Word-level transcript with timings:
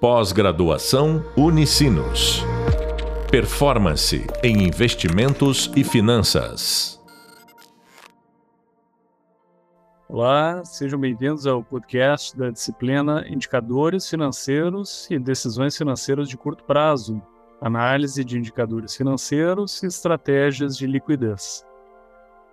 Pós-graduação 0.00 1.24
Unicinos. 1.38 2.44
Performance 3.30 4.26
em 4.44 4.64
investimentos 4.64 5.72
e 5.74 5.82
finanças. 5.82 7.02
Olá, 10.06 10.62
sejam 10.66 11.00
bem-vindos 11.00 11.46
ao 11.46 11.64
podcast 11.64 12.36
da 12.36 12.50
disciplina 12.50 13.24
Indicadores 13.26 14.06
Financeiros 14.06 15.10
e 15.10 15.18
Decisões 15.18 15.74
Financeiras 15.74 16.28
de 16.28 16.36
Curto 16.36 16.62
Prazo, 16.64 17.22
análise 17.58 18.22
de 18.22 18.36
indicadores 18.36 18.94
financeiros 18.94 19.82
e 19.82 19.86
estratégias 19.86 20.76
de 20.76 20.86
liquidez. 20.86 21.64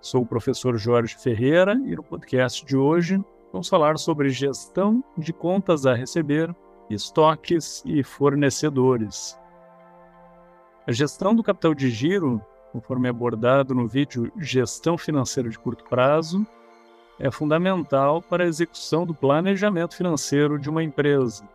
Sou 0.00 0.22
o 0.22 0.26
professor 0.26 0.78
Jorge 0.78 1.14
Ferreira 1.18 1.74
e 1.84 1.94
no 1.94 2.02
podcast 2.02 2.64
de 2.64 2.74
hoje 2.74 3.22
vamos 3.52 3.68
falar 3.68 3.98
sobre 3.98 4.30
gestão 4.30 5.04
de 5.18 5.34
contas 5.34 5.84
a 5.84 5.92
receber 5.92 6.56
estoques 6.90 7.82
e 7.86 8.02
fornecedores. 8.02 9.38
A 10.86 10.92
gestão 10.92 11.34
do 11.34 11.42
capital 11.42 11.74
de 11.74 11.90
giro, 11.90 12.40
conforme 12.72 13.08
abordado 13.08 13.74
no 13.74 13.88
vídeo 13.88 14.30
Gestão 14.38 14.98
Financeira 14.98 15.48
de 15.48 15.58
Curto 15.58 15.84
Prazo, 15.84 16.46
é 17.18 17.30
fundamental 17.30 18.20
para 18.20 18.44
a 18.44 18.46
execução 18.46 19.06
do 19.06 19.14
planejamento 19.14 19.96
financeiro 19.96 20.58
de 20.58 20.68
uma 20.68 20.82
empresa. 20.82 21.48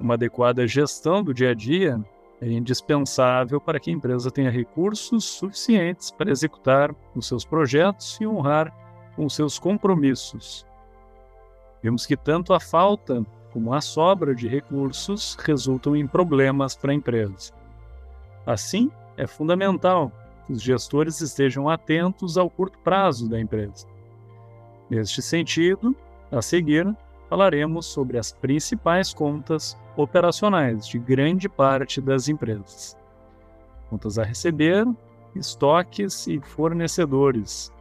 Uma 0.00 0.14
adequada 0.14 0.66
gestão 0.66 1.22
do 1.22 1.32
dia 1.32 1.50
a 1.50 1.54
dia 1.54 2.02
é 2.40 2.50
indispensável 2.50 3.60
para 3.60 3.80
que 3.80 3.90
a 3.90 3.92
empresa 3.92 4.30
tenha 4.30 4.50
recursos 4.50 5.24
suficientes 5.24 6.10
para 6.10 6.30
executar 6.30 6.94
os 7.14 7.26
seus 7.26 7.44
projetos 7.44 8.18
e 8.20 8.26
honrar 8.26 8.74
com 9.14 9.28
seus 9.28 9.58
compromissos. 9.58 10.66
Vemos 11.82 12.04
que 12.04 12.16
tanto 12.16 12.52
a 12.52 12.60
falta 12.60 13.24
como 13.56 13.72
a 13.72 13.80
sobra 13.80 14.34
de 14.34 14.46
recursos 14.46 15.34
resultam 15.36 15.96
em 15.96 16.06
problemas 16.06 16.76
para 16.76 16.92
a 16.92 16.94
empresa. 16.94 17.54
Assim, 18.44 18.90
é 19.16 19.26
fundamental 19.26 20.12
que 20.46 20.52
os 20.52 20.60
gestores 20.60 21.22
estejam 21.22 21.66
atentos 21.66 22.36
ao 22.36 22.50
curto 22.50 22.78
prazo 22.80 23.30
da 23.30 23.40
empresa. 23.40 23.86
Neste 24.90 25.22
sentido, 25.22 25.96
a 26.30 26.42
seguir, 26.42 26.94
falaremos 27.30 27.86
sobre 27.86 28.18
as 28.18 28.30
principais 28.30 29.14
contas 29.14 29.74
operacionais 29.96 30.86
de 30.86 30.98
grande 30.98 31.48
parte 31.48 31.98
das 31.98 32.28
empresas: 32.28 32.94
contas 33.88 34.18
a 34.18 34.22
receber, 34.22 34.86
estoques 35.34 36.26
e 36.26 36.38
fornecedores, 36.40 37.72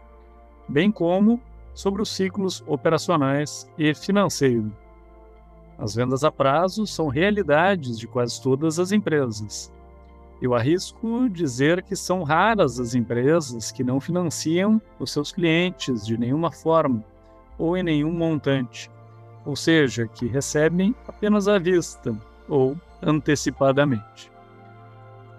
bem 0.70 0.90
como 0.90 1.38
sobre 1.74 2.02
os 2.02 2.16
ciclos 2.16 2.64
operacionais 2.66 3.70
e 3.78 3.94
financeiros 3.94 4.85
as 5.78 5.94
vendas 5.94 6.24
a 6.24 6.32
prazo 6.32 6.88
são 6.88 7.08
realidades 7.08 8.00
de 8.00 8.08
quase 8.08 8.42
todas 8.42 8.80
as 8.80 8.92
empresas. 8.92 9.72
Eu 10.42 10.54
arrisco 10.54 11.30
dizer 11.30 11.82
que 11.84 11.96
são 11.96 12.24
raras 12.24 12.80
as 12.80 12.94
empresas 12.94 13.72
que 13.72 13.84
não 13.84 14.00
financiam 14.00 14.82
os 15.00 15.12
seus 15.12 15.32
clientes 15.32 16.06
de 16.06 16.18
nenhuma 16.18 16.52
forma 16.52 17.04
ou 17.58 17.78
em 17.78 17.84
nenhum 17.84 18.12
montante, 18.12 18.92
ou 19.46 19.56
seja, 19.56 20.08
que 20.08 20.28
recebem 20.28 20.94
apenas 21.08 21.48
à 21.48 21.58
vista 21.58 22.16
ou 22.50 22.78
antecipadamente. 23.02 24.32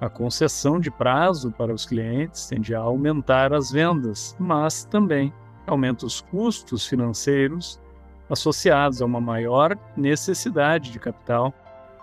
A 0.00 0.08
concessão 0.08 0.78
de 0.78 0.90
prazo 0.90 1.50
para 1.52 1.72
os 1.72 1.86
clientes 1.86 2.46
tende 2.46 2.74
a 2.74 2.80
aumentar 2.80 3.52
as 3.52 3.70
vendas, 3.70 4.36
mas 4.38 4.84
também 4.84 5.32
aumenta 5.66 6.06
os 6.06 6.20
custos 6.20 6.86
financeiros 6.86 7.80
associados 8.28 9.00
a 9.00 9.04
uma 9.04 9.20
maior 9.20 9.78
necessidade 9.96 10.90
de 10.90 10.98
capital 10.98 11.54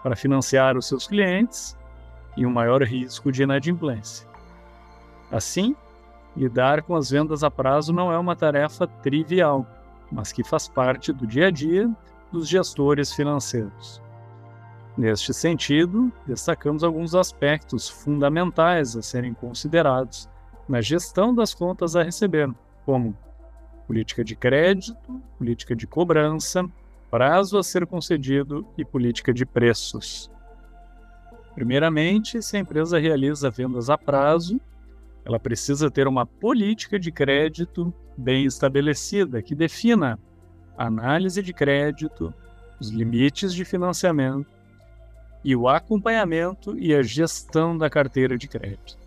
para 0.02 0.16
financiar 0.16 0.78
os 0.78 0.88
seus 0.88 1.08
clientes 1.08 1.78
e 2.36 2.46
um 2.46 2.52
maior 2.52 2.82
risco 2.84 3.32
de 3.32 3.44
inadimplência. 3.44 4.28
Assim, 5.32 5.75
lidar 6.36 6.84
com 6.84 6.96
as 6.96 7.09
vendas 7.09 7.44
a 7.44 7.52
prazo 7.52 7.94
não 7.94 8.12
é 8.12 8.18
uma 8.18 8.36
tarefa 8.36 8.88
trivial, 8.88 9.66
mas 10.12 10.31
que 10.31 10.44
faz 10.44 10.68
parte 10.68 11.12
do 11.12 11.25
dia 11.25 11.47
a 11.47 11.52
dia 11.52 11.90
dos 12.31 12.47
gestores 12.47 13.14
financeiros. 13.14 14.02
Neste 14.97 15.34
sentido, 15.34 16.12
destacamos 16.26 16.84
alguns 16.84 17.16
aspectos 17.16 17.90
fundamentais 17.90 18.96
a 18.96 19.02
serem 19.02 19.34
considerados 19.34 20.30
na 20.70 20.81
gestão 20.81 21.34
das 21.34 21.53
contas 21.53 21.96
a 21.96 22.03
receber, 22.03 22.50
como 22.86 23.18
política 23.88 24.24
de 24.24 24.36
crédito, 24.36 25.22
política 25.38 25.76
de 25.76 25.86
cobrança, 25.86 26.66
prazo 27.10 27.58
a 27.58 27.64
ser 27.64 27.86
concedido 27.86 28.66
e 28.78 28.84
política 28.84 29.34
de 29.34 29.46
preços. 29.46 30.32
Primeiramente, 31.54 32.42
se 32.42 32.58
a 32.58 32.60
empresa 32.60 32.98
realiza 32.98 33.50
vendas 33.50 33.90
a 33.90 33.98
prazo, 33.98 34.60
ela 35.24 35.40
precisa 35.40 35.92
ter 35.92 36.08
uma 36.08 36.26
política 36.26 37.00
de 37.00 37.12
crédito 37.12 37.94
bem 38.18 38.46
estabelecida 38.46 39.42
que 39.42 39.56
defina 39.56 40.20
a 40.78 40.88
análise 40.88 41.42
de 41.42 41.54
crédito, 41.54 42.34
os 42.80 42.90
limites 42.90 43.54
de 43.54 43.64
financiamento 43.64 44.50
e 45.44 45.56
o 45.56 45.68
acompanhamento 45.68 46.78
e 46.78 46.94
a 46.96 47.04
gestão 47.04 47.78
da 47.78 47.90
carteira 47.90 48.38
de 48.38 48.48
crédito. 48.48 48.98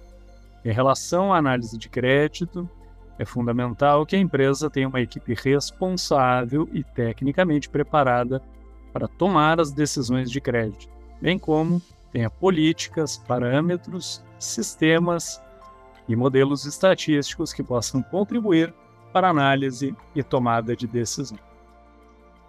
Em 0.64 0.72
relação 0.72 1.32
à 1.32 1.38
análise 1.38 1.76
de 1.76 1.88
crédito, 1.88 2.68
é 3.18 3.24
fundamental 3.24 4.04
que 4.04 4.16
a 4.16 4.18
empresa 4.18 4.68
tenha 4.68 4.88
uma 4.88 5.00
equipe 5.00 5.34
responsável 5.34 6.68
e 6.72 6.84
tecnicamente 6.84 7.68
preparada 7.68 8.42
para 8.92 9.08
tomar 9.08 9.60
as 9.60 9.72
decisões 9.72 10.30
de 10.30 10.40
crédito, 10.40 10.88
bem 11.20 11.38
como 11.38 11.80
tenha 12.12 12.30
políticas, 12.30 13.16
parâmetros, 13.16 14.22
sistemas 14.38 15.42
e 16.08 16.14
modelos 16.14 16.64
estatísticos 16.64 17.52
que 17.52 17.62
possam 17.62 18.02
contribuir 18.02 18.72
para 19.12 19.28
análise 19.28 19.94
e 20.14 20.22
tomada 20.22 20.76
de 20.76 20.86
decisão. 20.86 21.38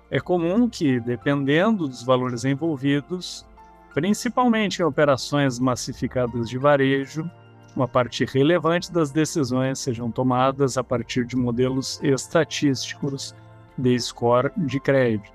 É 0.09 0.19
comum 0.19 0.69
que, 0.69 0.99
dependendo 0.99 1.88
dos 1.88 2.03
valores 2.03 2.45
envolvidos, 2.45 3.45
principalmente 3.94 4.81
em 4.81 4.85
operações 4.85 5.59
massificadas 5.59 6.49
de 6.49 6.57
varejo, 6.57 7.29
uma 7.78 7.88
parte 7.88 8.26
relevante 8.26 8.92
das 8.92 9.12
decisões 9.12 9.78
sejam 9.78 10.10
tomadas 10.10 10.80
a 10.80 10.84
partir 10.84 11.26
de 11.26 11.36
modelos 11.36 12.00
estatísticos 12.02 13.36
de 13.78 14.00
score 14.00 14.52
de 14.58 14.80
crédito. 14.80 15.32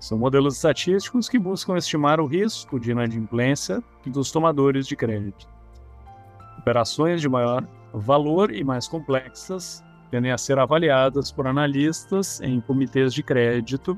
São 0.00 0.18
modelos 0.18 0.56
estatísticos 0.56 1.28
que 1.28 1.38
buscam 1.38 1.76
estimar 1.76 2.18
o 2.18 2.26
risco 2.26 2.80
de 2.80 2.90
inadimplência 2.90 3.80
dos 4.04 4.32
tomadores 4.32 4.84
de 4.84 4.96
crédito. 4.96 5.48
Operações 6.58 7.20
de 7.20 7.28
maior 7.28 7.64
valor 7.94 8.52
e 8.52 8.64
mais 8.64 8.88
complexas 8.88 9.84
tendem 10.10 10.32
a 10.32 10.38
ser 10.38 10.58
avaliadas 10.58 11.30
por 11.30 11.46
analistas 11.46 12.40
em 12.40 12.60
comitês 12.60 13.14
de 13.14 13.22
crédito, 13.22 13.96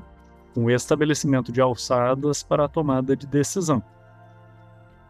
com 0.53 0.69
estabelecimento 0.69 1.51
de 1.51 1.59
alçadas 1.59 2.43
para 2.43 2.65
a 2.65 2.69
tomada 2.69 3.15
de 3.15 3.25
decisão. 3.25 3.83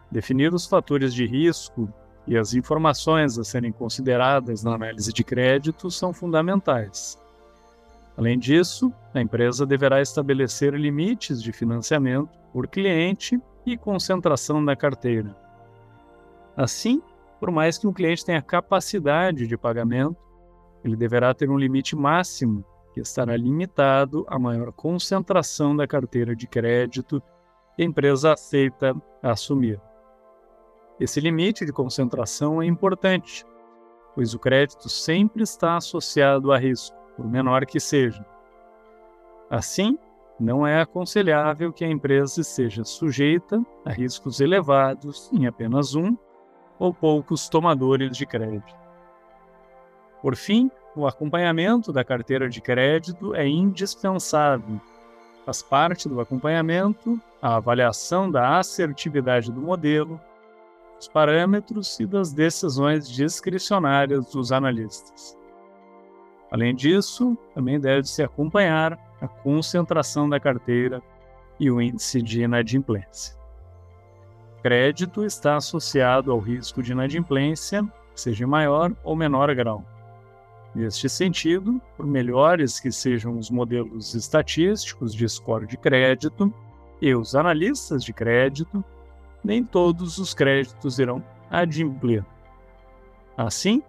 Definir 0.09 0.53
os 0.53 0.66
fatores 0.66 1.13
de 1.13 1.25
risco 1.25 1.92
e 2.27 2.37
as 2.37 2.53
informações 2.53 3.37
a 3.37 3.43
serem 3.43 3.71
consideradas 3.71 4.63
na 4.63 4.75
análise 4.75 5.11
de 5.11 5.23
crédito 5.23 5.89
são 5.89 6.13
fundamentais. 6.13 7.19
Além 8.17 8.37
disso, 8.37 8.93
a 9.13 9.21
empresa 9.21 9.65
deverá 9.65 10.01
estabelecer 10.01 10.73
limites 10.73 11.41
de 11.41 11.51
financiamento 11.51 12.29
por 12.53 12.67
cliente 12.67 13.39
e 13.65 13.77
concentração 13.77 14.61
na 14.61 14.75
carteira. 14.75 15.35
Assim, 16.55 17.01
por 17.39 17.49
mais 17.49 17.77
que 17.77 17.87
um 17.87 17.93
cliente 17.93 18.25
tenha 18.25 18.41
capacidade 18.41 19.47
de 19.47 19.57
pagamento, 19.57 20.17
ele 20.83 20.95
deverá 20.95 21.33
ter 21.33 21.49
um 21.49 21.57
limite 21.57 21.95
máximo 21.95 22.63
que 22.93 22.99
estará 22.99 23.35
limitado 23.38 24.25
à 24.27 24.38
maior 24.38 24.71
concentração 24.71 25.75
da 25.75 25.88
carteira 25.88 26.35
de 26.35 26.47
crédito 26.47 27.21
que 27.75 27.83
a 27.83 27.85
empresa 27.85 28.33
aceita 28.33 28.95
assumir. 29.24 29.79
Esse 30.99 31.19
limite 31.19 31.65
de 31.65 31.73
concentração 31.73 32.61
é 32.61 32.65
importante, 32.65 33.45
pois 34.13 34.33
o 34.33 34.39
crédito 34.39 34.89
sempre 34.89 35.43
está 35.43 35.77
associado 35.77 36.51
a 36.51 36.57
risco, 36.57 36.95
por 37.15 37.27
menor 37.27 37.65
que 37.65 37.79
seja. 37.79 38.25
Assim, 39.49 39.97
não 40.39 40.65
é 40.65 40.81
aconselhável 40.81 41.71
que 41.71 41.85
a 41.85 41.89
empresa 41.89 42.43
seja 42.43 42.83
sujeita 42.83 43.63
a 43.85 43.91
riscos 43.91 44.39
elevados 44.41 45.29
em 45.31 45.45
apenas 45.45 45.93
um 45.93 46.17
ou 46.79 46.93
poucos 46.93 47.47
tomadores 47.47 48.17
de 48.17 48.25
crédito. 48.25 48.73
Por 50.21 50.35
fim, 50.35 50.71
o 50.95 51.07
acompanhamento 51.07 51.93
da 51.93 52.03
carteira 52.03 52.49
de 52.49 52.59
crédito 52.59 53.35
é 53.35 53.47
indispensável. 53.47 54.81
Faz 55.45 55.61
parte 55.61 56.09
do 56.09 56.19
acompanhamento 56.19 57.19
a 57.41 57.55
avaliação 57.55 58.29
da 58.29 58.57
assertividade 58.57 59.51
do 59.51 59.61
modelo, 59.61 60.19
dos 61.01 61.07
parâmetros 61.07 62.00
e 62.00 62.06
das 62.06 62.31
decisões 62.31 63.09
discricionárias 63.09 64.31
dos 64.31 64.51
analistas. 64.51 65.36
Além 66.51 66.75
disso, 66.75 67.36
também 67.56 67.80
deve-se 67.80 68.21
acompanhar 68.21 69.00
a 69.19 69.27
concentração 69.27 70.30
da 70.30 70.39
carteira 70.39 71.01
e 71.59 71.71
o 71.71 71.81
índice 71.81 72.21
de 72.21 72.44
inadimplência. 72.44 73.36
Crédito 74.62 75.25
está 75.25 75.56
associado 75.56 76.31
ao 76.31 76.38
risco 76.38 76.83
de 76.83 76.92
inadimplência, 76.92 77.83
seja 78.13 78.44
em 78.44 78.48
maior 78.48 78.95
ou 79.03 79.15
menor 79.15 79.56
grau. 79.56 79.83
Neste 80.75 81.09
sentido, 81.09 81.81
por 81.98 82.06
melhores 82.06 82.80
que 82.80 82.92
sejam 82.92 83.39
os 83.39 83.50
modelos 83.50 84.13
estatísticos 84.13 85.15
de 85.15 85.27
score 85.27 85.65
de 85.65 85.77
crédito 85.77 86.53
e 87.01 87.15
os 87.15 87.33
analistas 87.33 88.03
de 88.03 88.13
crédito, 88.13 88.86
nem 89.43 89.63
todos 89.63 90.17
os 90.17 90.33
créditos 90.33 90.99
irão 90.99 91.23
adimplir. 91.49 92.25
Assim, 93.38 93.81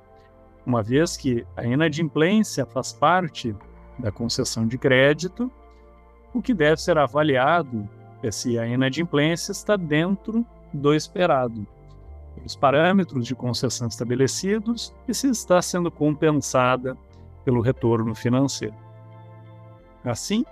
uma 0.65 0.83
vez 0.83 1.17
que 1.17 1.47
a 1.57 1.65
inadimplência 1.65 2.65
faz 2.65 2.93
parte 2.93 3.55
da 3.99 4.11
concessão 4.11 4.67
de 4.67 4.79
crédito, 4.79 5.51
o 6.33 6.41
que 6.41 6.55
deve 6.55 6.81
ser 6.81 6.97
avaliado 6.97 7.89
é 8.23 8.31
se 8.31 8.59
a 8.59 8.67
inadimplência 8.67 9.53
está 9.53 9.77
dentro 9.77 10.47
do 10.73 10.95
esperado, 10.95 11.67
os 12.45 12.57
parâmetros 12.57 13.27
de 13.27 13.35
concessão 13.35 13.89
estabelecidos 13.89 14.95
e 15.07 15.13
se 15.13 15.29
está 15.29 15.61
sendo 15.61 15.91
compensada 15.91 16.97
pelo 17.45 17.61
retorno 17.61 18.15
financeiro. 18.15 18.75
Assim, 20.05 20.45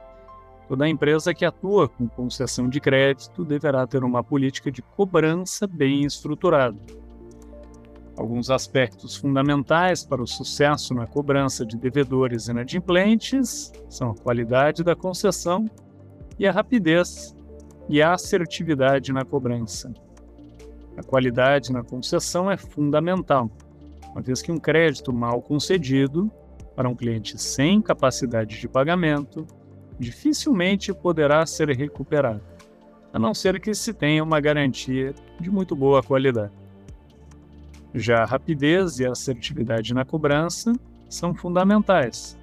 toda 0.70 0.88
empresa 0.88 1.34
que 1.34 1.44
atua 1.44 1.88
com 1.88 2.06
concessão 2.06 2.68
de 2.68 2.78
crédito 2.78 3.44
deverá 3.44 3.84
ter 3.88 4.04
uma 4.04 4.22
política 4.22 4.70
de 4.70 4.80
cobrança 4.80 5.66
bem 5.66 6.04
estruturada. 6.04 6.78
Alguns 8.16 8.50
aspectos 8.50 9.16
fundamentais 9.16 10.04
para 10.04 10.22
o 10.22 10.28
sucesso 10.28 10.94
na 10.94 11.08
cobrança 11.08 11.66
de 11.66 11.76
devedores 11.76 12.46
inadimplentes 12.46 13.72
são 13.88 14.12
a 14.12 14.14
qualidade 14.14 14.84
da 14.84 14.94
concessão 14.94 15.68
e 16.38 16.46
a 16.46 16.52
rapidez 16.52 17.34
e 17.88 18.00
a 18.00 18.12
assertividade 18.12 19.12
na 19.12 19.24
cobrança. 19.24 19.92
A 20.96 21.02
qualidade 21.02 21.72
na 21.72 21.82
concessão 21.82 22.48
é 22.48 22.56
fundamental, 22.56 23.50
uma 24.12 24.22
vez 24.22 24.40
que 24.40 24.52
um 24.52 24.58
crédito 24.58 25.12
mal 25.12 25.42
concedido 25.42 26.30
para 26.76 26.88
um 26.88 26.94
cliente 26.94 27.36
sem 27.42 27.82
capacidade 27.82 28.60
de 28.60 28.68
pagamento 28.68 29.44
dificilmente 30.00 30.94
poderá 30.94 31.44
ser 31.44 31.68
recuperado, 31.68 32.40
a 33.12 33.18
não 33.18 33.34
ser 33.34 33.60
que 33.60 33.74
se 33.74 33.92
tenha 33.92 34.24
uma 34.24 34.40
garantia 34.40 35.14
de 35.38 35.50
muito 35.50 35.76
boa 35.76 36.02
qualidade. 36.02 36.52
Já 37.94 38.22
a 38.22 38.24
rapidez 38.24 38.98
e 38.98 39.06
a 39.06 39.12
assertividade 39.12 39.92
na 39.92 40.04
cobrança 40.04 40.72
são 41.08 41.34
fundamentais. 41.34 42.38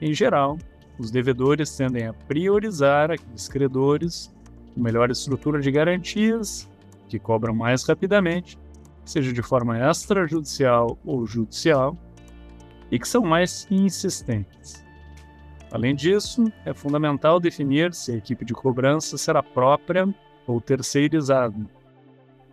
Em 0.00 0.14
geral, 0.14 0.58
os 0.96 1.10
devedores 1.10 1.76
tendem 1.76 2.06
a 2.06 2.12
priorizar 2.12 3.10
aqueles 3.10 3.48
credores 3.48 4.32
com 4.72 4.80
melhor 4.80 5.10
estrutura 5.10 5.60
de 5.60 5.72
garantias 5.72 6.68
que 7.08 7.18
cobram 7.18 7.54
mais 7.54 7.82
rapidamente, 7.82 8.58
seja 9.04 9.32
de 9.32 9.42
forma 9.42 9.78
extrajudicial 9.90 10.96
ou 11.04 11.26
judicial, 11.26 11.96
e 12.90 12.98
que 12.98 13.08
são 13.08 13.22
mais 13.22 13.66
insistentes. 13.70 14.85
Além 15.76 15.94
disso, 15.94 16.50
é 16.64 16.72
fundamental 16.72 17.38
definir 17.38 17.92
se 17.92 18.10
a 18.10 18.16
equipe 18.16 18.46
de 18.46 18.54
cobrança 18.54 19.18
será 19.18 19.42
própria 19.42 20.08
ou 20.46 20.58
terceirizada. 20.58 21.54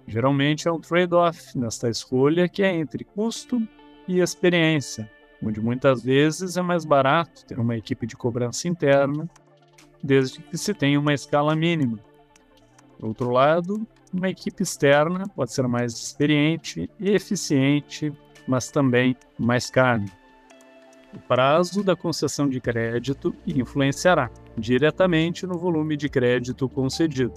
Geralmente 0.06 0.68
é 0.68 0.72
um 0.74 0.82
trade-off 0.82 1.58
nesta 1.58 1.90
escolha 1.90 2.50
que 2.50 2.62
é 2.62 2.76
entre 2.76 3.06
custo 3.06 3.66
e 4.10 4.20
experiência, 4.20 5.10
onde 5.42 5.62
muitas 5.62 6.04
vezes 6.04 6.58
é 6.58 6.62
mais 6.62 6.84
barato 6.84 7.46
ter 7.46 7.58
uma 7.60 7.78
equipe 7.78 8.06
de 8.06 8.18
cobrança 8.18 8.68
interna, 8.68 9.30
desde 10.04 10.42
que 10.42 10.58
se 10.58 10.74
tenha 10.74 11.00
uma 11.00 11.14
escala 11.14 11.56
mínima. 11.56 12.00
Por 13.00 13.08
outro 13.08 13.32
lado, 13.32 13.88
uma 14.14 14.28
equipe 14.28 14.64
externa 14.64 15.30
pode 15.30 15.54
ser 15.54 15.66
mais 15.66 15.94
experiente 15.94 16.90
e 17.00 17.12
eficiente, 17.12 18.12
mas 18.46 18.70
também 18.70 19.16
mais 19.40 19.70
cara. 19.70 20.04
O 21.16 21.20
prazo 21.28 21.84
da 21.84 21.96
concessão 21.96 22.50
de 22.50 22.60
crédito 22.60 23.36
influenciará 23.46 24.30
diretamente 24.58 25.46
no 25.46 25.58
volume 25.58 25.96
de 25.96 26.10
crédito 26.10 26.68
concedido, 26.68 27.34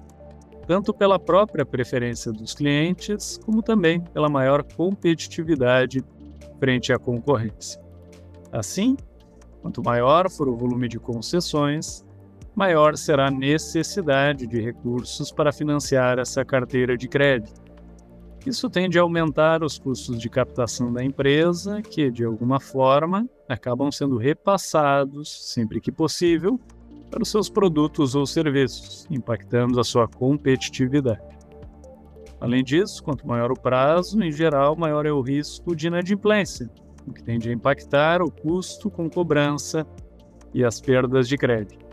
tanto 0.67 0.93
pela 0.93 1.19
própria 1.19 1.65
preferência 1.65 2.33
dos 2.33 2.55
clientes, 2.55 3.39
como 3.45 3.63
também 3.63 4.01
pela 4.01 4.29
maior 4.29 4.63
competitividade 4.63 6.03
frente 6.59 6.93
à 6.93 6.99
concorrência. 6.99 7.81
Assim, 8.51 8.97
quanto 9.61 9.83
maior 9.83 10.31
for 10.31 10.49
o 10.49 10.57
volume 10.57 10.89
de 10.89 10.99
concessões, 10.99 12.05
maior 12.55 12.97
será 12.97 13.27
a 13.27 13.31
necessidade 13.31 14.47
de 14.47 14.59
recursos 14.59 15.31
para 15.31 15.53
financiar 15.53 16.19
essa 16.19 16.45
carteira 16.45 16.97
de 16.97 17.07
crédito. 17.07 17.61
Isso 18.47 18.71
tende 18.71 18.99
a 18.99 19.03
aumentar 19.03 19.63
os 19.63 19.79
custos 19.79 20.19
de 20.19 20.31
captação 20.31 20.93
da 20.93 21.05
empresa, 21.05 21.83
que, 21.83 22.11
de 22.11 22.25
alguma 22.25 22.59
forma, 22.59 23.29
acabam 23.49 23.91
sendo 23.91 24.17
repassados, 24.17 25.53
sempre 25.53 25.81
que 25.81 25.93
possível, 25.93 26.61
para 27.11 27.23
os 27.23 27.31
seus 27.31 27.49
produtos 27.49 28.15
ou 28.15 28.27
serviços, 28.27 29.07
impactando 29.11 29.81
a 29.81 29.85
sua 29.85 30.09
competitividade. 30.09 31.37
Além 32.41 32.63
disso, 32.63 33.03
quanto 33.03 33.27
maior 33.27 33.51
o 33.51 33.59
prazo, 33.59 34.23
em 34.23 34.31
geral, 34.31 34.77
maior 34.77 35.07
é 35.07 35.13
o 35.13 35.23
risco 35.23 35.75
de 35.75 35.87
inadimplência, 35.87 36.69
o 37.07 37.13
que 37.13 37.23
tende 37.23 37.49
a 37.49 37.53
impactar 37.53 38.21
o 38.21 38.31
custo 38.31 38.91
com 38.91 39.09
cobrança 39.09 39.87
e 40.53 40.65
as 40.65 40.81
perdas 40.81 41.29
de 41.29 41.37
crédito. 41.37 41.87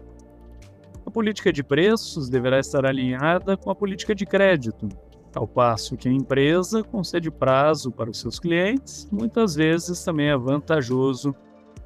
A 1.05 1.11
política 1.11 1.53
de 1.53 1.63
preços 1.63 2.29
deverá 2.29 2.59
estar 2.59 2.85
alinhada 2.85 3.55
com 3.55 3.69
a 3.69 3.75
política 3.75 4.15
de 4.15 4.25
crédito, 4.25 4.89
ao 5.35 5.47
passo 5.47 5.97
que 5.97 6.07
a 6.07 6.11
empresa 6.11 6.83
concede 6.83 7.29
prazo 7.31 7.91
para 7.91 8.09
os 8.09 8.19
seus 8.19 8.39
clientes, 8.39 9.07
muitas 9.11 9.55
vezes 9.55 10.03
também 10.03 10.29
é 10.29 10.37
vantajoso 10.37 11.35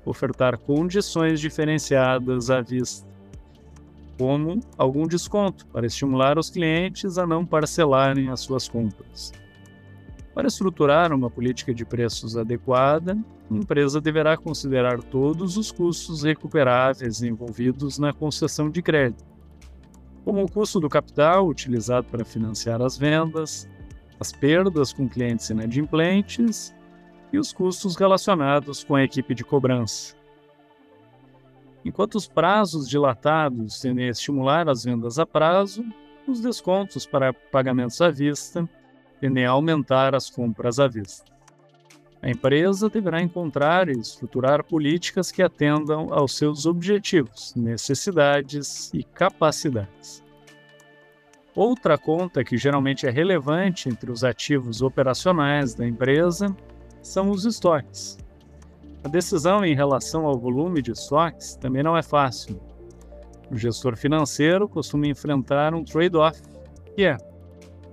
ofertar 0.06 0.58
condições 0.58 1.40
diferenciadas 1.40 2.50
à 2.50 2.62
vista, 2.62 3.08
como 4.18 4.60
algum 4.78 5.08
desconto 5.08 5.66
para 5.68 5.86
estimular 5.86 6.38
os 6.38 6.50
clientes 6.50 7.18
a 7.18 7.28
não 7.28 7.46
parcelarem 7.46 8.30
as 8.30 8.40
suas 8.40 8.68
compras. 8.68 9.32
Para 10.34 10.48
estruturar 10.48 11.12
uma 11.12 11.30
política 11.30 11.74
de 11.74 11.84
preços 11.84 12.38
adequada, 12.38 13.18
a 13.50 13.56
empresa 13.56 14.00
deverá 14.00 14.38
considerar 14.38 15.02
todos 15.02 15.58
os 15.58 15.72
custos 15.72 16.24
recuperáveis 16.24 17.22
envolvidos 17.24 17.98
na 17.98 18.14
concessão 18.14 18.70
de 18.70 18.82
crédito, 18.82 19.37
como 20.28 20.44
o 20.44 20.52
custo 20.52 20.82
do 20.82 20.90
capital 20.90 21.48
utilizado 21.48 22.06
para 22.08 22.26
financiar 22.26 22.82
as 22.82 22.98
vendas, 22.98 23.66
as 24.20 24.30
perdas 24.30 24.92
com 24.92 25.08
clientes 25.08 25.50
inadimplentes 25.50 26.76
e 27.32 27.40
os 27.40 27.54
custos 27.54 27.96
relacionados 27.96 28.84
com 28.84 28.96
a 28.96 29.04
equipe 29.06 29.34
de 29.34 29.46
cobrança. 29.46 30.18
Enquanto 31.86 32.16
os 32.16 32.28
prazos 32.28 32.90
dilatados 32.90 33.80
tendem 33.80 34.08
a 34.08 34.12
estimular 34.12 34.68
as 34.68 34.84
vendas 34.84 35.18
a 35.18 35.26
prazo, 35.26 35.82
os 36.28 36.42
descontos 36.42 37.06
para 37.06 37.32
pagamentos 37.32 38.02
à 38.02 38.10
vista 38.10 38.68
tendem 39.22 39.46
a 39.46 39.52
aumentar 39.52 40.14
as 40.14 40.30
compras 40.30 40.78
à 40.78 40.90
vista. 40.90 41.37
A 42.22 42.30
empresa 42.30 42.90
deverá 42.90 43.22
encontrar 43.22 43.90
e 43.90 44.00
estruturar 44.00 44.64
políticas 44.64 45.32
que 45.32 45.44
atendam 45.44 46.12
aos 46.12 46.36
seus 46.36 46.66
objetivos, 46.66 47.54
necessidades 47.56 48.92
e 48.94 49.04
capacidades. 49.04 50.24
Outra 51.56 51.98
conta 51.98 52.44
que 52.44 52.58
geralmente 52.58 53.08
é 53.08 53.10
relevante 53.10 53.90
entre 53.90 54.12
os 54.12 54.24
ativos 54.24 54.82
operacionais 54.82 55.74
da 55.74 55.88
empresa 55.88 56.56
são 57.02 57.30
os 57.30 57.46
estoques. 57.46 58.18
A 59.04 59.08
decisão 59.08 59.64
em 59.64 59.76
relação 59.76 60.26
ao 60.26 60.38
volume 60.38 60.82
de 60.82 60.92
estoques 60.92 61.56
também 61.56 61.84
não 61.84 61.96
é 61.96 62.04
fácil. 62.04 62.60
O 63.50 63.56
gestor 63.56 63.96
financeiro 63.96 64.68
costuma 64.68 65.08
enfrentar 65.08 65.74
um 65.74 65.84
trade-off, 65.84 66.42
que 66.96 67.06
é 67.06 67.18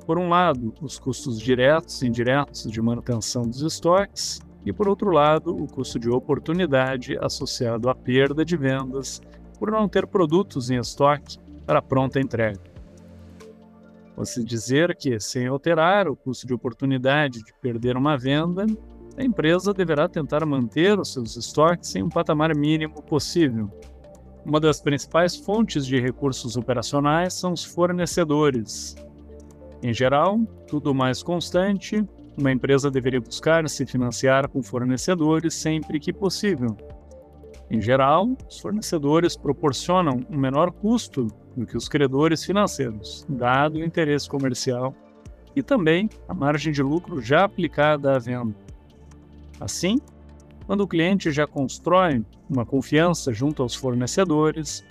por 0.06 0.18
um 0.18 0.28
lado, 0.28 0.74
os 0.80 0.98
custos 0.98 1.40
diretos 1.40 2.02
e 2.02 2.06
indiretos 2.06 2.70
de 2.70 2.80
manutenção 2.80 3.42
dos 3.42 3.62
estoques, 3.62 4.40
e 4.64 4.72
por 4.72 4.88
outro 4.88 5.10
lado, 5.10 5.54
o 5.54 5.66
custo 5.66 5.98
de 5.98 6.08
oportunidade 6.08 7.18
associado 7.20 7.88
à 7.88 7.94
perda 7.94 8.44
de 8.44 8.56
vendas 8.56 9.20
por 9.58 9.70
não 9.70 9.88
ter 9.88 10.06
produtos 10.06 10.70
em 10.70 10.78
estoque 10.78 11.38
para 11.66 11.82
pronta 11.82 12.20
entrega. 12.20 12.60
Pode-se 14.14 14.44
dizer 14.44 14.96
que, 14.96 15.18
sem 15.18 15.46
alterar 15.46 16.08
o 16.08 16.16
custo 16.16 16.46
de 16.46 16.54
oportunidade 16.54 17.42
de 17.42 17.52
perder 17.60 17.96
uma 17.96 18.16
venda, 18.16 18.64
a 19.16 19.24
empresa 19.24 19.72
deverá 19.72 20.08
tentar 20.08 20.44
manter 20.46 20.98
os 20.98 21.12
seus 21.12 21.36
estoques 21.36 21.94
em 21.94 22.02
um 22.02 22.08
patamar 22.08 22.54
mínimo 22.56 23.02
possível. 23.02 23.70
Uma 24.44 24.60
das 24.60 24.80
principais 24.80 25.36
fontes 25.36 25.86
de 25.86 26.00
recursos 26.00 26.56
operacionais 26.56 27.34
são 27.34 27.52
os 27.52 27.64
fornecedores, 27.64 28.94
em 29.84 29.92
geral, 29.92 30.40
tudo 30.66 30.94
mais 30.94 31.22
constante, 31.22 32.02
uma 32.38 32.50
empresa 32.50 32.90
deveria 32.90 33.20
buscar 33.20 33.68
se 33.68 33.84
financiar 33.84 34.48
com 34.48 34.62
fornecedores 34.62 35.52
sempre 35.52 36.00
que 36.00 36.10
possível. 36.10 36.74
Em 37.70 37.82
geral, 37.82 38.34
os 38.48 38.60
fornecedores 38.60 39.36
proporcionam 39.36 40.20
um 40.30 40.38
menor 40.38 40.72
custo 40.72 41.26
do 41.54 41.66
que 41.66 41.76
os 41.76 41.86
credores 41.86 42.42
financeiros, 42.42 43.26
dado 43.28 43.74
o 43.74 43.84
interesse 43.84 44.26
comercial 44.26 44.94
e 45.54 45.62
também 45.62 46.08
a 46.26 46.32
margem 46.32 46.72
de 46.72 46.82
lucro 46.82 47.20
já 47.20 47.44
aplicada 47.44 48.16
à 48.16 48.18
venda. 48.18 48.56
Assim, 49.60 49.98
quando 50.66 50.80
o 50.80 50.88
cliente 50.88 51.30
já 51.30 51.46
constrói 51.46 52.24
uma 52.48 52.64
confiança 52.64 53.34
junto 53.34 53.62
aos 53.62 53.74
fornecedores, 53.74 54.82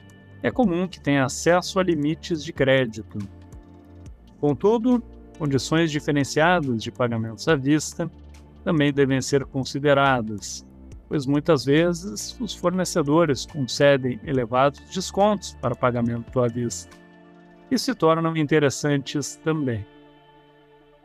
é 0.43 0.51
comum 0.51 0.87
que 0.87 1.01
tenha 1.01 1.25
acesso 1.25 1.79
a 1.79 1.83
limites 1.83 2.43
de 2.43 2.53
crédito. 2.53 3.17
Contudo, 4.43 5.01
condições 5.39 5.89
diferenciadas 5.89 6.83
de 6.83 6.91
pagamentos 6.91 7.47
à 7.47 7.55
vista 7.55 8.11
também 8.61 8.91
devem 8.91 9.21
ser 9.21 9.45
consideradas, 9.45 10.67
pois 11.07 11.25
muitas 11.25 11.63
vezes 11.63 12.37
os 12.41 12.53
fornecedores 12.53 13.45
concedem 13.45 14.19
elevados 14.21 14.81
descontos 14.93 15.53
para 15.61 15.73
pagamento 15.73 16.41
à 16.41 16.49
vista 16.49 16.93
e 17.71 17.79
se 17.79 17.95
tornam 17.95 18.35
interessantes 18.35 19.37
também. 19.37 19.85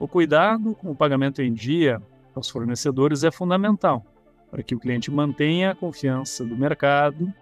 O 0.01 0.09
cuidado 0.09 0.75
com 0.75 0.91
o 0.91 0.97
pagamento 0.97 1.41
em 1.41 1.53
dia 1.53 2.03
aos 2.35 2.51
fornecedores 2.51 3.23
é 3.23 3.31
fundamental 3.31 4.05
para 4.51 4.65
que 4.65 4.75
o 4.75 4.81
cliente 4.81 5.13
mantenha 5.13 5.71
a 5.71 5.77
confiança 5.77 6.45
do 6.45 6.57
mercado 6.57 7.33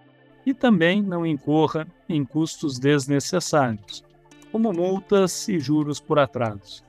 e 0.45 0.53
também 0.53 1.01
não 1.01 1.25
incorra 1.25 1.87
em 2.07 2.23
custos 2.23 2.77
desnecessários, 2.77 4.05
como 4.51 4.73
multas 4.73 5.47
e 5.47 5.59
juros 5.59 5.99
por 5.99 6.19
atraso. 6.19 6.83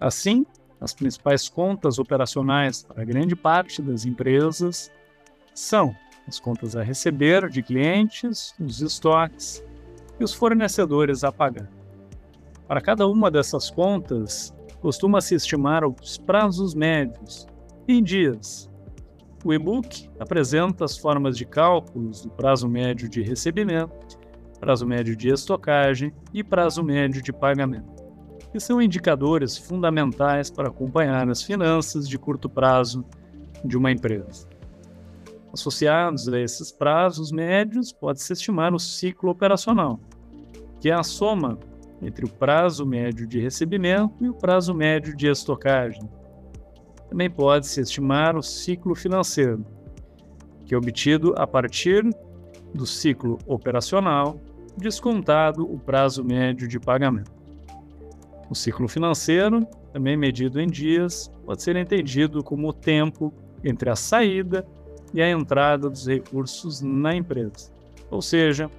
Assim, 0.00 0.44
as 0.80 0.92
principais 0.92 1.48
contas 1.48 1.98
operacionais 1.98 2.82
para 2.82 3.04
grande 3.04 3.36
parte 3.36 3.80
das 3.80 4.04
empresas 4.04 4.90
são 5.54 5.94
as 6.26 6.40
contas 6.40 6.76
a 6.76 6.82
receber 6.82 7.48
de 7.48 7.62
clientes, 7.62 8.54
os 8.60 8.80
estoques 8.80 9.64
e 10.18 10.24
os 10.24 10.32
fornecedores 10.32 11.24
a 11.24 11.32
pagar. 11.32 11.68
Para 12.66 12.80
cada 12.80 13.06
uma 13.06 13.30
dessas 13.30 13.70
contas, 13.70 14.54
costuma-se 14.80 15.34
estimar 15.34 15.84
os 15.84 16.18
prazos 16.18 16.74
médios 16.74 17.46
em 17.86 18.02
dias. 18.02 18.70
O 19.44 19.52
e-book 19.52 20.08
apresenta 20.18 20.84
as 20.84 20.96
formas 20.96 21.36
de 21.36 21.44
cálculos 21.44 22.22
do 22.22 22.30
prazo 22.30 22.68
médio 22.68 23.08
de 23.08 23.22
recebimento, 23.22 24.18
prazo 24.62 24.86
médio 24.86 25.16
de 25.16 25.28
estocagem 25.28 26.14
e 26.32 26.44
prazo 26.44 26.84
médio 26.84 27.20
de 27.20 27.32
pagamento 27.32 28.00
que 28.52 28.60
são 28.60 28.80
indicadores 28.80 29.56
fundamentais 29.56 30.50
para 30.50 30.68
acompanhar 30.68 31.28
as 31.28 31.42
finanças 31.42 32.06
de 32.06 32.16
curto 32.16 32.48
prazo 32.48 33.04
de 33.64 33.76
uma 33.76 33.90
empresa. 33.90 34.46
Associados 35.52 36.28
a 36.28 36.38
esses 36.38 36.70
prazos 36.70 37.32
médios, 37.32 37.92
pode-se 37.92 38.32
estimar 38.32 38.72
o 38.72 38.78
ciclo 38.78 39.30
operacional, 39.30 39.98
que 40.80 40.90
é 40.90 40.92
a 40.92 41.02
soma 41.02 41.58
entre 42.00 42.24
o 42.24 42.28
prazo 42.28 42.86
médio 42.86 43.26
de 43.26 43.40
recebimento 43.40 44.14
e 44.20 44.28
o 44.28 44.34
prazo 44.34 44.74
médio 44.74 45.16
de 45.16 45.26
estocagem. 45.26 46.02
Também 47.08 47.30
pode-se 47.30 47.80
estimar 47.80 48.36
o 48.36 48.42
ciclo 48.42 48.94
financeiro, 48.94 49.64
que 50.66 50.74
é 50.74 50.78
obtido 50.78 51.34
a 51.36 51.46
partir 51.46 52.04
do 52.74 52.86
ciclo 52.86 53.38
operacional, 53.46 54.38
descontado 54.76 55.64
o 55.64 55.78
prazo 55.78 56.24
médio 56.24 56.66
de 56.66 56.78
pagamento. 56.80 57.32
O 58.48 58.54
ciclo 58.54 58.88
financeiro, 58.88 59.66
também 59.92 60.16
medido 60.16 60.60
em 60.60 60.66
dias, 60.66 61.30
pode 61.44 61.62
ser 61.62 61.76
entendido 61.76 62.42
como 62.42 62.68
o 62.68 62.72
tempo 62.72 63.32
entre 63.64 63.88
a 63.88 63.96
saída 63.96 64.66
e 65.14 65.22
a 65.22 65.30
entrada 65.30 65.88
dos 65.88 66.06
recursos 66.06 66.80
na 66.80 67.14
empresa. 67.14 67.70
Ou 68.10 68.20
seja, 68.20 68.70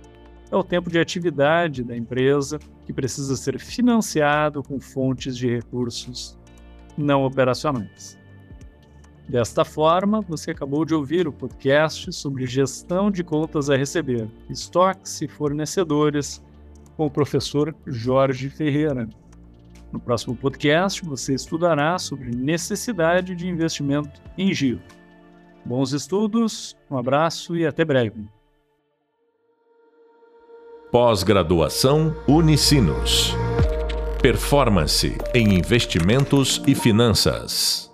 é 0.52 0.56
o 0.56 0.64
tempo 0.64 0.90
de 0.90 1.00
atividade 1.00 1.84
da 1.84 1.98
empresa 1.98 2.60
que 2.86 2.94
precisa 2.94 3.36
ser 3.36 3.60
financiado 3.60 4.62
com 4.62 4.80
fontes 4.80 5.36
de 5.36 5.50
recursos 5.50 6.38
não 6.96 7.24
operacionais. 7.24 8.20
Desta 9.28 9.64
forma, 9.64 10.22
você 10.22 10.52
acabou 10.52 10.84
de 10.84 10.94
ouvir 10.94 11.28
o 11.28 11.32
podcast 11.32 12.12
sobre 12.12 12.46
gestão 12.46 13.10
de 13.10 13.24
contas 13.24 13.70
a 13.70 13.78
receber, 13.78 14.28
estoques 14.50 15.22
e 15.22 15.28
fornecedores, 15.28 16.44
com 16.98 17.06
o 17.06 17.12
professor 17.12 17.74
Jorge 17.88 18.50
Ferreira. 18.50 19.08
No 19.92 20.00
próximo 20.00 20.36
podcast, 20.36 21.04
você 21.06 21.34
estudará 21.34 21.98
sobre 21.98 22.36
necessidade 22.36 23.36
de 23.36 23.48
investimento 23.48 24.22
em 24.38 24.54
giro. 24.54 24.82
Bons 25.66 25.94
estudos, 25.94 26.76
um 26.92 26.98
abraço 26.98 27.56
e 27.56 27.66
até 27.66 27.86
breve. 27.86 28.26
Pós-graduação 30.92 32.16
Unicinos. 32.28 33.34
Performance 34.22 35.18
em 35.34 35.56
investimentos 35.56 36.62
e 36.68 36.76
finanças. 36.76 37.93